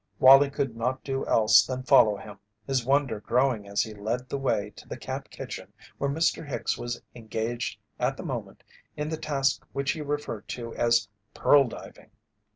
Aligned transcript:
Wallie 0.17 0.49
could 0.49 0.75
not 0.75 1.03
do 1.03 1.27
else 1.27 1.63
than 1.63 1.83
follow 1.83 2.17
him, 2.17 2.39
his 2.65 2.83
wonder 2.83 3.19
growing 3.19 3.67
as 3.67 3.83
he 3.83 3.93
led 3.93 4.27
the 4.27 4.37
way 4.39 4.71
to 4.71 4.87
the 4.87 4.97
camp 4.97 5.29
kitchen 5.29 5.73
where 5.99 6.09
Mr. 6.09 6.43
Hicks 6.47 6.75
was 6.75 7.03
engaged 7.13 7.79
at 7.99 8.17
the 8.17 8.25
moment 8.25 8.63
in 8.97 9.09
the 9.09 9.17
task 9.17 9.63
which 9.73 9.91
he 9.91 10.01
referred 10.01 10.47
to 10.47 10.73
as 10.73 11.07
"pearl 11.35 11.65
diving." 11.67 12.09